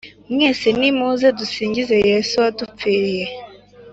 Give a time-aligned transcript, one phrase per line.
[0.33, 3.25] Mwese nimuze dusingize Yesu wadupfiriye